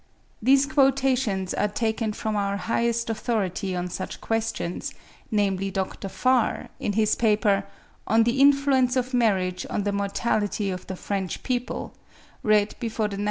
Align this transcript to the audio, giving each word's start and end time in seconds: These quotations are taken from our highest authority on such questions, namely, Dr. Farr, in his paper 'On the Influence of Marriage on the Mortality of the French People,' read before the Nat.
These 0.41 0.65
quotations 0.65 1.53
are 1.53 1.67
taken 1.67 2.11
from 2.13 2.35
our 2.35 2.57
highest 2.57 3.07
authority 3.11 3.75
on 3.75 3.87
such 3.87 4.19
questions, 4.19 4.95
namely, 5.29 5.69
Dr. 5.69 6.09
Farr, 6.09 6.69
in 6.79 6.93
his 6.93 7.13
paper 7.13 7.65
'On 8.07 8.23
the 8.23 8.41
Influence 8.41 8.95
of 8.95 9.13
Marriage 9.13 9.63
on 9.69 9.83
the 9.83 9.91
Mortality 9.93 10.71
of 10.71 10.87
the 10.87 10.95
French 10.95 11.43
People,' 11.43 11.93
read 12.41 12.73
before 12.79 13.09
the 13.09 13.17
Nat. 13.17 13.19